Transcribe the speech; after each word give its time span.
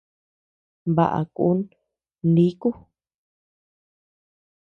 Baʼa 0.95 1.21
kun 1.35 1.57
niku. 2.33 2.69